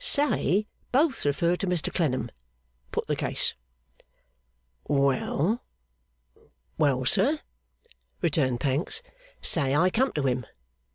[0.03, 2.31] Say, both refer to Mr Clennam.
[2.91, 3.53] Put the case.'
[4.87, 5.63] 'Well?'
[6.75, 7.41] 'Well, sir,'
[8.19, 9.03] returned Pancks,
[9.43, 10.47] 'say, I come to him.